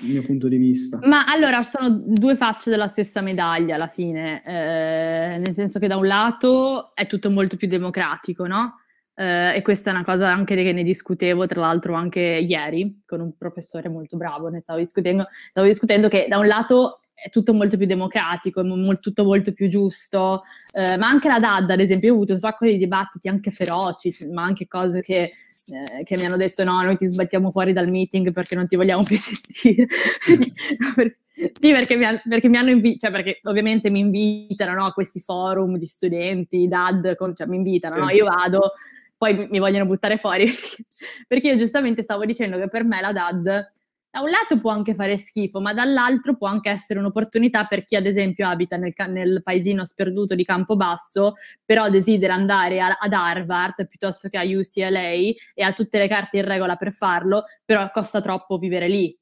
[0.03, 0.99] il mio punto di vista.
[1.03, 5.97] Ma allora sono due facce della stessa medaglia alla fine, eh, nel senso che da
[5.97, 8.81] un lato è tutto molto più democratico, no?
[9.15, 13.21] Eh, e questa è una cosa anche che ne discutevo, tra l'altro, anche ieri con
[13.21, 17.53] un professore molto bravo, ne stavo discutendo, stavo discutendo che da un lato è tutto
[17.53, 22.09] molto più democratico, è tutto molto più giusto, eh, ma anche la DAD, ad esempio,
[22.09, 26.17] io ho avuto un sacco di dibattiti anche feroci, ma anche cose che, eh, che
[26.17, 29.17] mi hanno detto no, noi ti sbattiamo fuori dal meeting perché non ti vogliamo più
[29.19, 29.87] sentire.
[31.61, 35.21] sì, perché mi, perché mi hanno invitato, cioè perché ovviamente mi invitano no, a questi
[35.21, 38.01] forum di studenti, DAD, con, cioè mi invitano, sì.
[38.01, 38.11] no?
[38.11, 38.73] io vado,
[39.17, 40.47] poi mi vogliono buttare fuori,
[41.27, 43.77] perché io giustamente stavo dicendo che per me la DAD
[44.11, 47.95] da un lato può anche fare schifo, ma dall'altro può anche essere un'opportunità per chi
[47.95, 53.87] ad esempio abita nel, nel paesino sperduto di Campobasso, però desidera andare a, ad Harvard
[53.87, 58.21] piuttosto che a UCLA e ha tutte le carte in regola per farlo, però costa
[58.21, 59.17] troppo vivere lì.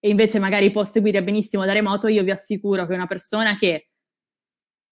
[0.00, 3.90] E invece magari può seguire benissimo da remoto, io vi assicuro che una persona che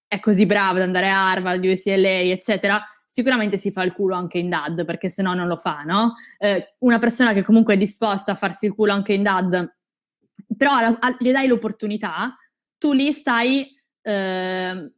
[0.07, 4.39] è così brava ad andare a Harvard, UCLA, eccetera, sicuramente si fa il culo anche
[4.39, 6.15] in DAD, perché se no non lo fa, no?
[6.39, 9.75] Eh, una persona che comunque è disposta a farsi il culo anche in DAD,
[10.57, 12.39] però a, a, gli dai l'opportunità,
[12.79, 13.67] tu lì stai
[14.01, 14.93] eh,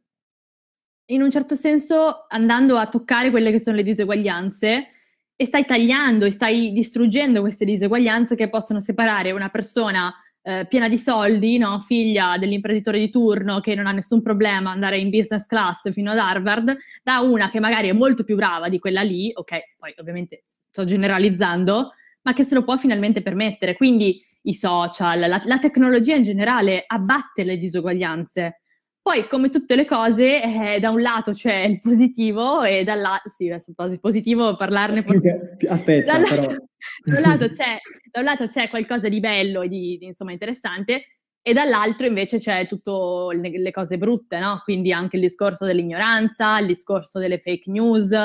[1.05, 4.87] in un certo senso andando a toccare quelle che sono le diseguaglianze
[5.35, 10.13] e stai tagliando e stai distruggendo queste diseguaglianze che possono separare una persona
[10.43, 11.79] eh, piena di soldi, no?
[11.79, 16.17] figlia dell'imprenditore di turno che non ha nessun problema andare in business class fino ad
[16.17, 20.43] Harvard, da una che magari è molto più brava di quella lì, ok, poi ovviamente
[20.69, 23.75] sto generalizzando, ma che se lo può finalmente permettere.
[23.75, 28.62] Quindi i social, la, la tecnologia in generale abbatte le disuguaglianze.
[29.03, 33.49] Poi, come tutte le cose, eh, da un lato c'è il positivo e dall'altro, sì,
[33.49, 35.57] adesso positivo parlarne forse...
[35.67, 36.41] Aspetta, da però...
[36.45, 40.31] da, un lato c'è, da un lato c'è qualcosa di bello e di, di, insomma,
[40.31, 41.03] interessante
[41.41, 42.91] e dall'altro invece c'è tutte
[43.35, 44.61] le, le, cose brutte, no?
[44.63, 48.15] Quindi anche il discorso dell'ignoranza, il discorso delle fake news.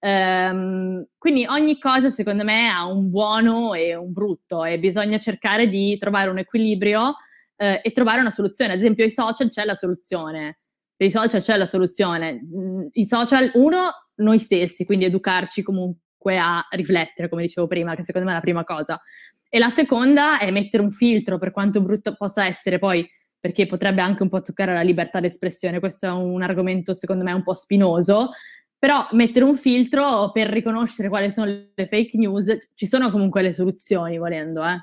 [0.00, 5.68] Ehm, quindi ogni cosa, secondo me, ha un buono e un brutto e bisogna cercare
[5.68, 7.14] di trovare un equilibrio
[7.56, 8.72] eh, e trovare una soluzione.
[8.72, 10.58] Ad esempio, i social c'è la soluzione.
[10.96, 12.40] Per i social c'è la soluzione.
[12.42, 18.02] Mm, I social, uno, noi stessi, quindi educarci comunque a riflettere, come dicevo prima, che
[18.02, 19.00] secondo me è la prima cosa.
[19.48, 24.00] E la seconda è mettere un filtro, per quanto brutto possa essere poi, perché potrebbe
[24.00, 25.78] anche un po' toccare la libertà d'espressione.
[25.78, 28.30] Questo è un argomento, secondo me, un po' spinoso.
[28.78, 33.52] Però mettere un filtro per riconoscere quali sono le fake news, ci sono comunque le
[33.52, 34.78] soluzioni, volendo, eh.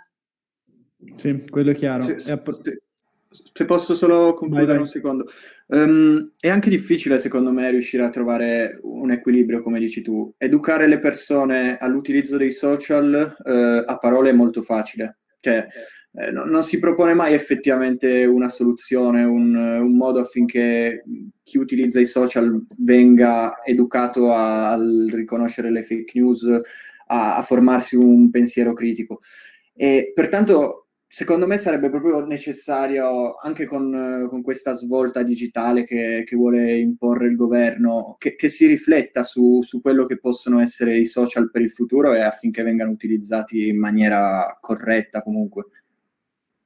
[1.15, 2.01] Sì, quello è chiaro.
[2.01, 2.81] Sì, è app- sì.
[3.33, 4.83] Se posso solo concludere vai, vai.
[4.83, 5.25] un secondo.
[5.67, 10.31] Um, è anche difficile, secondo me, riuscire a trovare un equilibrio, come dici tu.
[10.37, 15.17] Educare le persone all'utilizzo dei social uh, a parole è molto facile.
[15.39, 15.65] Cioè,
[16.15, 21.03] eh, no, non si propone mai effettivamente una soluzione, un, un, modo affinché
[21.41, 26.43] chi utilizza i social venga educato a, a riconoscere le fake news,
[27.07, 29.21] a, a formarsi un pensiero critico.
[29.75, 30.82] E pertanto
[31.13, 37.27] secondo me sarebbe proprio necessario, anche con, con questa svolta digitale che, che, vuole imporre
[37.27, 41.61] il governo, che, che si rifletta su, su, quello che possono essere i social per
[41.61, 45.65] il futuro e affinché vengano utilizzati in maniera corretta comunque.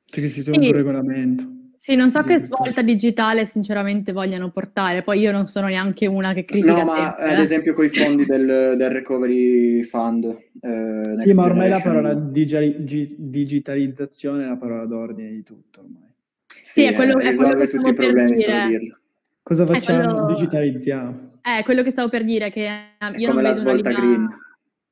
[0.05, 0.69] Cioè che si trovi sì.
[0.69, 1.56] un regolamento.
[1.77, 6.33] Sì, non so che svolta digitale sinceramente vogliano portare, poi io non sono neanche una
[6.33, 6.73] che critica.
[6.73, 7.41] No, ma sempre, ad eh.
[7.43, 10.25] esempio con i fondi del, del Recovery Fund.
[10.59, 16.11] Eh, sì, ma ormai la parola digi- digitalizzazione è la parola d'ordine di tutto ormai.
[16.47, 18.99] Sì, è quello, è quello che tutti i problemi, dire.
[19.43, 19.99] Cosa facciamo?
[19.99, 20.25] Quello...
[20.33, 21.31] Digitalizziamo.
[21.41, 24.03] È quello che stavo per dire, che è io come non la svolta linea...
[24.03, 24.29] green.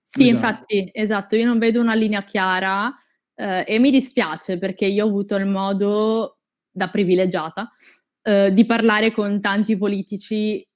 [0.03, 0.33] Sì, esatto.
[0.35, 2.95] infatti, esatto, io non vedo una linea chiara
[3.33, 6.41] eh, e mi dispiace perché io ho avuto il modo
[6.75, 7.73] da privilegiata,
[8.21, 10.67] eh, di parlare con tanti politici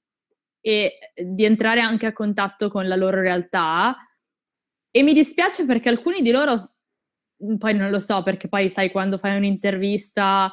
[0.62, 3.94] e di entrare anche a contatto con la loro realtà.
[4.90, 6.56] E mi dispiace perché alcuni di loro,
[7.58, 10.52] poi non lo so, perché poi sai quando fai un'intervista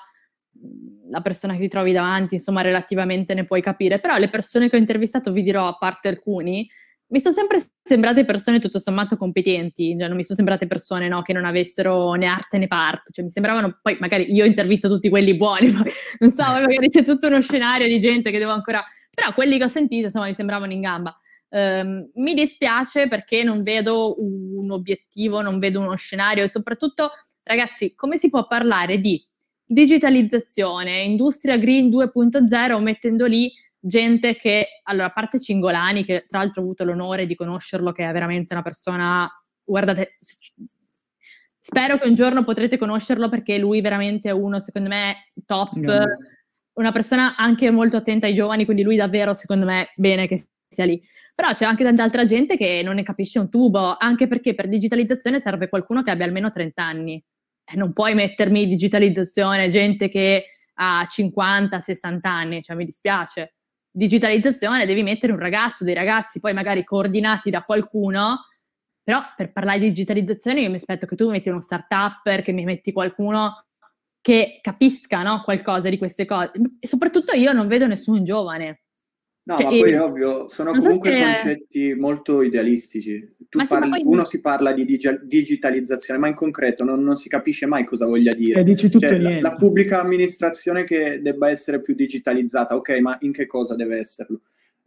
[1.10, 4.76] la persona che ti trovi davanti, insomma, relativamente ne puoi capire, però le persone che
[4.76, 6.70] ho intervistato, vi dirò a parte alcuni,
[7.10, 11.22] mi sono sempre sembrate persone tutto sommato competenti, cioè non mi sono sembrate persone no,
[11.22, 15.10] che non avessero né arte né parte, cioè mi sembravano, poi magari io intervisto tutti
[15.10, 18.84] quelli buoni, poi, non so, magari c'è tutto uno scenario di gente che devo ancora,
[19.10, 21.18] però quelli che ho sentito insomma mi sembravano in gamba.
[21.50, 27.12] Um, mi dispiace perché non vedo un obiettivo, non vedo uno scenario e soprattutto,
[27.44, 29.26] ragazzi, come si può parlare di
[29.64, 33.50] digitalizzazione, industria green 2.0, mettendo lì
[33.88, 38.08] gente che, allora, a parte Cingolani, che tra l'altro ho avuto l'onore di conoscerlo, che
[38.08, 39.32] è veramente una persona,
[39.64, 40.18] guardate,
[41.60, 45.74] spero che un giorno potrete conoscerlo perché lui veramente è uno, secondo me, top,
[46.74, 50.86] una persona anche molto attenta ai giovani, quindi lui davvero, secondo me, bene che sia
[50.86, 51.02] lì.
[51.36, 54.68] Però c'è anche tanta altra gente che non ne capisce un tubo, anche perché per
[54.68, 57.24] digitalizzazione serve qualcuno che abbia almeno 30 anni.
[57.64, 60.46] E non puoi mettermi digitalizzazione, gente che
[60.76, 63.57] ha 50, 60 anni, cioè mi dispiace
[63.98, 68.46] digitalizzazione devi mettere un ragazzo, dei ragazzi poi magari coordinati da qualcuno,
[69.04, 72.64] però per parlare di digitalizzazione io mi aspetto che tu metti uno start-up, che mi
[72.64, 73.66] metti qualcuno
[74.22, 76.52] che capisca no, qualcosa di queste cose.
[76.80, 78.82] E soprattutto io non vedo nessun giovane.
[79.44, 81.24] No, cioè, ma poi è ovvio, sono comunque so se...
[81.24, 83.36] concetti molto idealistici.
[83.50, 84.02] Parli, poi...
[84.06, 88.06] Uno si parla di dig- digitalizzazione, ma in concreto non, non, si capisce mai cosa
[88.06, 88.60] voglia dire.
[88.60, 93.18] E dici tutto cioè, la, la, pubblica amministrazione che debba essere più digitalizzata, ok, ma
[93.22, 94.42] in che cosa deve esserlo?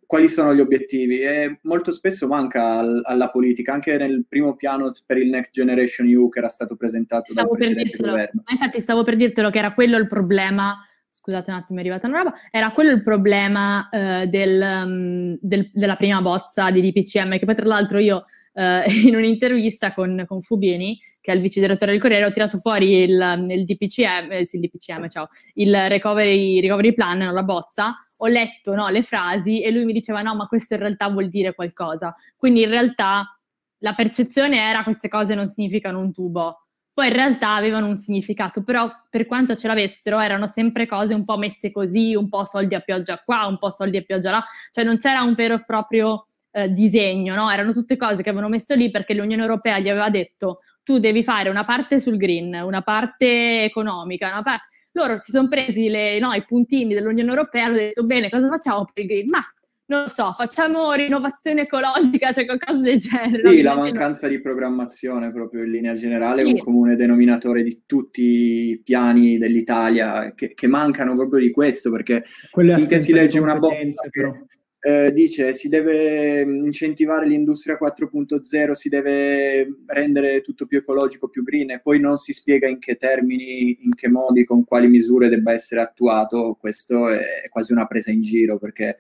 [0.05, 1.21] Quali sono gli obiettivi?
[1.21, 6.09] E molto spesso manca al, alla politica, anche nel primo piano per il Next Generation
[6.09, 8.43] EU che era stato presentato stavo dal precedente governo.
[8.45, 12.07] Ma infatti stavo per dirtelo che era quello il problema scusate un attimo, è arrivata
[12.07, 17.37] una roba, era quello il problema uh, del, um, del, della prima bozza di DPCM,
[17.37, 21.61] che poi tra l'altro io uh, in un'intervista con, con, Fubini, che è il vice
[21.61, 25.75] direttore del Corriere, ho tirato fuori il, il DPCM, eh, sì, il DPCM, ciao, il
[25.89, 30.23] recovery, recovery plan, no, la bozza, ho letto no, le frasi e lui mi diceva
[30.23, 32.15] no, ma questo in realtà vuol dire qualcosa.
[32.37, 33.39] Quindi in realtà
[33.79, 36.65] la percezione era queste cose non significano un tubo.
[36.93, 41.25] Poi in realtà avevano un significato, però per quanto ce l'avessero erano sempre cose un
[41.25, 44.45] po' messe così, un po' soldi a pioggia qua, un po' soldi a pioggia là,
[44.73, 47.51] cioè non c'era un vero e proprio eh, disegno, no?
[47.51, 51.23] Erano tutte cose che avevano messo lì perché l'Unione Europea gli aveva detto tu devi
[51.23, 54.67] fare una parte sul green, una parte economica, una parte...
[54.93, 58.49] Loro si sono presi le, no, i puntini dell'Unione Europea e hanno detto bene, cosa
[58.49, 59.29] facciamo per il green?
[59.29, 59.41] Ma
[59.87, 63.49] non lo so, facciamo rinnovazione ecologica, cioè qualcosa del genere.
[63.51, 66.49] Sì, la mancanza di programmazione proprio in linea generale sì.
[66.49, 71.91] è un comune denominatore di tutti i piani dell'Italia che, che mancano proprio di questo,
[71.91, 74.47] perché Quelle finché si legge una bozza che
[74.83, 81.71] eh, dice si deve incentivare l'industria 4.0, si deve rendere tutto più ecologico, più green
[81.71, 85.53] e poi non si spiega in che termini, in che modi, con quali misure debba
[85.53, 88.97] essere attuato, questo è quasi una presa in giro perché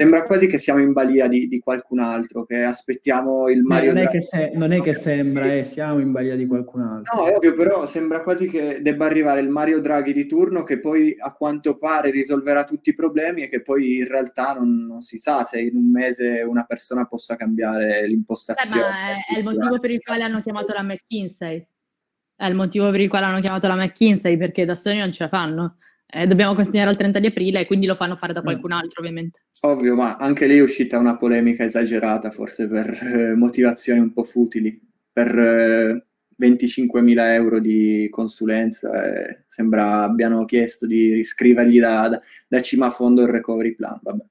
[0.00, 4.04] sembra quasi che siamo in balia di, di qualcun altro, che aspettiamo il Mario non
[4.04, 7.16] è, che, se, non è che sembra, eh, siamo in balia di qualcun altro.
[7.16, 10.80] No, è ovvio, però sembra quasi che debba arrivare il Mario Draghi di turno che
[10.80, 15.02] poi a quanto pare risolverà tutti i problemi e che poi in realtà non, non
[15.02, 18.86] si sa se in un mese una persona possa cambiare l'impostazione.
[18.86, 21.66] Eh, ma è, è il motivo per il quale hanno chiamato la McKinsey.
[22.36, 25.24] È il motivo per il quale hanno chiamato la McKinsey, perché da soli non ce
[25.24, 25.76] la fanno
[26.12, 29.00] eh, dobbiamo consegnare al 30 di aprile e quindi lo fanno fare da qualcun altro
[29.00, 29.40] ovviamente.
[29.60, 34.24] Ovvio, ma anche lì è uscita una polemica esagerata, forse per eh, motivazioni un po'
[34.24, 34.80] futili,
[35.12, 36.04] per eh,
[36.40, 42.90] 25.000 euro di consulenza, eh, sembra abbiano chiesto di riscrivergli da, da, da cima a
[42.90, 44.24] fondo il recovery plan, vabbè.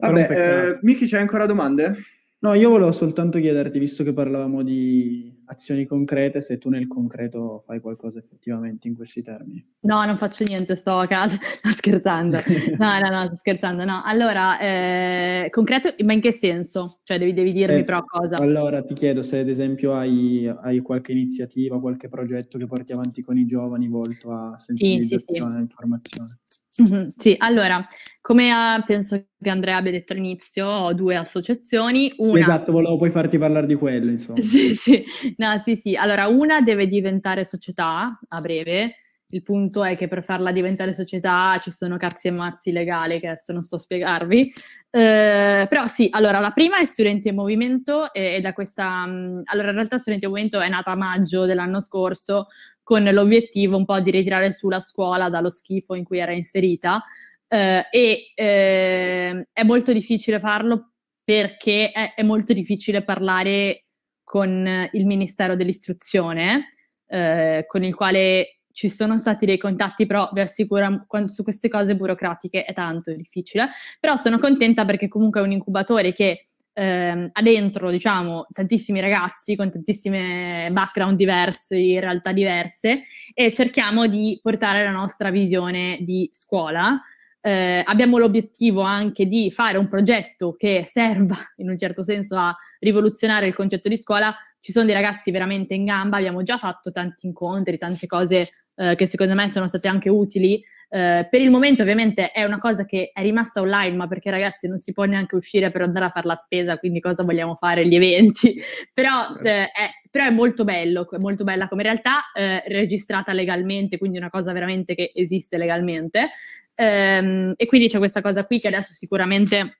[0.00, 1.96] Vabbè, eh, Miki, c'hai ancora domande?
[2.40, 7.62] No, io volevo soltanto chiederti, visto che parlavamo di azioni concrete, se tu nel concreto
[7.66, 9.64] fai qualcosa effettivamente in questi termini.
[9.80, 12.38] No, non faccio niente, sto a casa, sto scherzando.
[12.78, 13.84] No, no, no, sto scherzando.
[13.84, 17.00] No, allora, eh, concreto, ma in che senso?
[17.02, 18.36] Cioè, devi, devi dirmi eh, però cosa.
[18.36, 23.22] Allora, ti chiedo se ad esempio hai, hai, qualche iniziativa, qualche progetto che porti avanti
[23.22, 25.62] con i giovani volto a sensibilizzazione e sì, sì, sì.
[25.62, 26.38] informazione.
[26.80, 27.84] Mm-hmm, sì, allora,
[28.20, 32.10] come uh, penso che Andrea abbia detto all'inizio, ho due associazioni.
[32.18, 32.38] Una...
[32.38, 34.38] Esatto, volevo poi farti parlare di quello, insomma.
[34.40, 35.04] Sì, sì,
[35.36, 35.96] no, sì, sì.
[35.96, 38.94] Allora, una deve diventare società a breve.
[39.30, 43.26] Il punto è che per farla diventare società ci sono cazzi e mazzi legali che
[43.26, 44.52] adesso non sto a spiegarvi.
[44.90, 49.04] Eh, però sì, allora, la prima è Studenti in Movimento e, e da questa...
[49.06, 52.46] Um, allora, in realtà Studenti in Movimento è nata a maggio dell'anno scorso
[52.88, 57.04] con l'obiettivo un po' di ritirare su la scuola dallo schifo in cui era inserita
[57.46, 63.88] eh, e eh, è molto difficile farlo perché è, è, molto difficile parlare
[64.24, 66.68] con il Ministero dell'Istruzione,
[67.08, 71.94] eh, con il quale ci sono stati dei contatti, però vi assicuro, su queste cose
[71.94, 73.68] burocratiche è tanto difficile,
[74.00, 76.40] però sono contenta perché comunque è un incubatore che
[76.78, 83.02] ehm, ha dentro, diciamo, tantissimi ragazzi con tantissime background diversi, realtà diverse
[83.34, 87.00] e cerchiamo di portare la nostra visione di scuola.
[87.40, 92.56] Eh, abbiamo l'obiettivo anche di fare un progetto che serva in un certo senso a
[92.78, 94.32] rivoluzionare il concetto di scuola.
[94.60, 98.94] Ci sono dei ragazzi veramente in gamba, abbiamo già fatto tanti incontri, tante cose eh,
[98.94, 100.62] che secondo me sono state anche utili.
[100.90, 104.66] Eh, per il momento ovviamente è una cosa che è rimasta online, ma perché ragazzi
[104.66, 107.86] non si può neanche uscire per andare a fare la spesa, quindi cosa vogliamo fare?
[107.86, 108.56] Gli eventi.
[108.94, 113.98] però, eh, è, però, è, molto bello, è molto bella come realtà, eh, registrata legalmente,
[113.98, 116.28] quindi una cosa veramente che esiste legalmente.
[116.74, 119.76] Ehm, e quindi c'è questa cosa qui che adesso sicuramente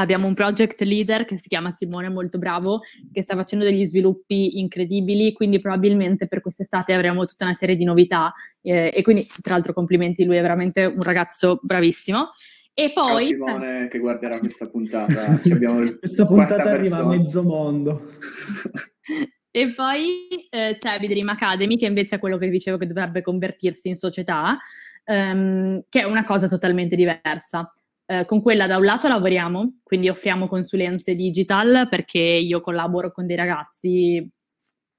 [0.00, 2.82] Abbiamo un project leader che si chiama Simone, molto bravo,
[3.12, 7.84] che sta facendo degli sviluppi incredibili, quindi probabilmente per quest'estate avremo tutta una serie di
[7.84, 8.32] novità
[8.62, 12.28] eh, e quindi tra l'altro complimenti, lui è veramente un ragazzo bravissimo.
[12.74, 13.06] E poi...
[13.06, 15.40] Ciao Simone che guarderà questa puntata.
[15.98, 18.08] questa puntata arriva a mezzo mondo.
[19.50, 23.88] e poi eh, c'è Vidream Academy che invece è quello che dicevo che dovrebbe convertirsi
[23.88, 24.58] in società,
[25.02, 27.68] ehm, che è una cosa totalmente diversa.
[28.10, 33.26] Eh, con quella da un lato lavoriamo, quindi offriamo consulenze digital perché io collaboro con
[33.26, 34.16] dei ragazzi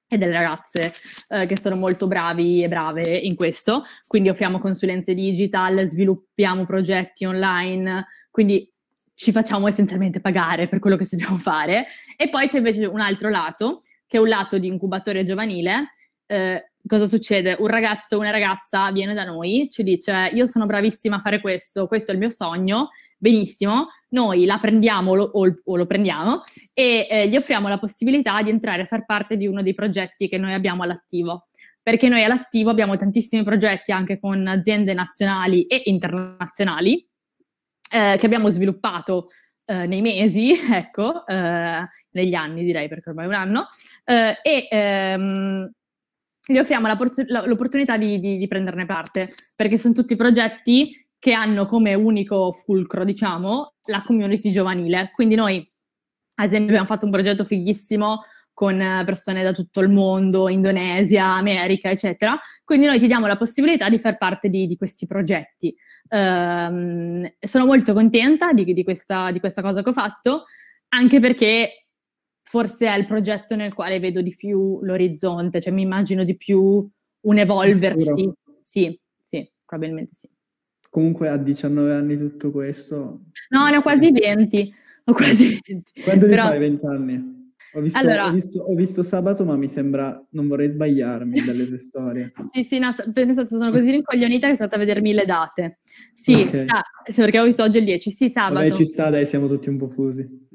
[0.07, 0.93] e delle ragazze
[1.30, 7.26] eh, che sono molto bravi e brave in questo, quindi offriamo consulenze digital, sviluppiamo progetti
[7.26, 8.72] online, quindi
[9.16, 11.88] ci facciamo essenzialmente pagare per quello che sappiamo fare.
[12.16, 15.95] E poi c'è invece un altro lato, che è un lato di incubatore giovanile.
[16.28, 17.55] Eh, cosa succede?
[17.59, 21.41] Un ragazzo o una ragazza viene da noi, ci dice io sono bravissima a fare
[21.41, 26.41] questo, questo è il mio sogno, benissimo, noi la prendiamo lo, o, o, lo prendiamo
[26.73, 30.27] e eh, gli offriamo la possibilità di entrare a far parte di uno dei progetti
[30.27, 31.47] che noi abbiamo all'attivo.
[31.82, 37.07] Perché noi all'attivo abbiamo tantissimi progetti anche con aziende nazionali e internazionali
[37.91, 39.30] eh, che abbiamo sviluppato
[39.65, 43.67] eh, nei mesi, ecco, eh, negli anni direi perché ormai è un anno,
[44.03, 45.71] eh, e ehm,
[46.52, 51.32] gli offriamo la por- l'opportunità di, di, di prenderne parte, perché sono tutti progetti che
[51.34, 55.12] hanno come unico fulcro, diciamo, la community giovanile.
[55.14, 55.58] Quindi noi,
[56.36, 61.91] ad esempio, abbiamo fatto un progetto fighissimo con persone da tutto il mondo, Indonesia, America,
[61.91, 62.38] eccetera.
[62.64, 65.74] Quindi noi ti diamo la possibilità di far parte di, di questi progetti.
[66.10, 70.45] Um, sono molto contenta di, questa, di questa cosa che ho fatto,
[70.89, 71.88] anche perché
[72.50, 76.84] forse è il progetto nel quale vedo di più l'orizzonte, cioè mi immagino di più
[77.22, 78.34] un evolversi.
[78.64, 80.28] Sì, sì, probabilmente sì.
[80.89, 83.26] Comunque a 19 anni tutto questo...
[83.50, 84.74] No, ne ho quasi 20.
[85.06, 86.02] Ho quasi 20.
[86.02, 86.47] Quando Però...
[86.47, 87.38] fai 20 anni?
[87.74, 91.67] Ho visto, allora, ho, visto, ho visto, sabato, ma mi sembra, non vorrei sbagliarmi dalle
[91.67, 92.32] tue storie.
[92.51, 95.78] sì, sì, no, pensato, sono così rincoglionita che sono stata a vedermi le date.
[96.13, 96.63] Sì, okay.
[96.63, 96.84] sta,
[97.15, 98.55] perché ho visto oggi il 10, sì, sabato.
[98.55, 100.47] Vabbè, ci sta, dai, siamo tutti un po' fusi.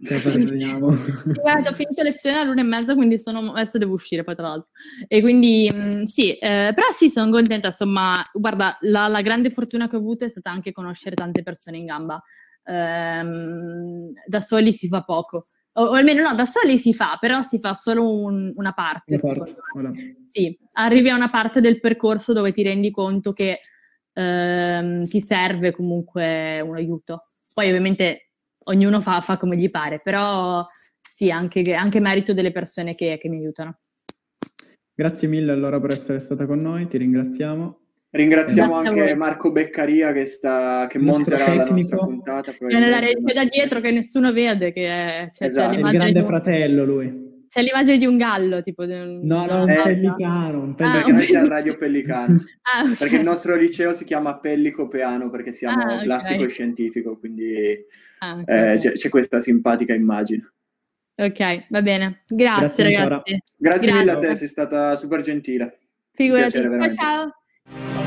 [1.41, 4.71] Guarda, ho finito lezione all'una e mezza, quindi sono, adesso devo uscire poi tra l'altro.
[5.07, 9.51] E quindi mh, mm, sì, eh, però sì, sono contenta, insomma, guarda, la, la grande
[9.51, 12.21] fortuna che ho avuto è stata anche conoscere tante persone in gamba.
[12.67, 15.45] Ehm, da soli si fa poco
[15.75, 19.19] o, o, almeno no, da soli si fa, però si fa solo un, una parte.
[19.21, 19.91] Una parte voilà.
[20.29, 23.61] Sì, arrivi a una parte del percorso dove ti rendi conto che
[24.13, 27.23] ehm, ti serve comunque un aiuto.
[27.53, 28.31] Poi ovviamente
[28.65, 30.65] ognuno fa, fa come gli pare, però
[31.01, 33.79] sì, anche, anche merito delle persone che, che mi aiutano.
[34.95, 37.84] Grazie mille allora per essere stata con noi, ti ringraziamo.
[38.15, 41.65] Ringraziamo Grazie anche Marco Beccaria che, sta, che monterà tecnico.
[41.65, 42.53] la nostra puntata.
[42.53, 45.81] È nella regia da dietro che nessuno vede, che è, cioè, esatto.
[45.81, 46.25] c'è il grande un...
[46.25, 47.33] fratello lui.
[47.49, 49.21] C'è l'immagine di un gallo, tipo di un...
[49.25, 50.61] No, no, un eh, pellicano.
[50.61, 50.91] Un pellicano.
[50.91, 52.39] Ah, perché noi siamo Radio Pellicano.
[52.63, 52.95] ah, okay.
[52.97, 56.47] Perché il nostro liceo si chiama Pellico Peano, perché siamo ah, classico okay.
[56.47, 57.85] e scientifico, quindi
[58.21, 58.75] ah, okay.
[58.75, 60.53] eh, c'è, c'è, questa simpatica immagine.
[61.17, 62.23] Ok, va bene.
[62.29, 63.09] Grazie, Grazie ragazzi.
[63.09, 65.79] Grazie, Grazie mille a te, sei stata super gentile.
[66.13, 66.61] Figurati.
[66.61, 68.04] Ciao, ciao.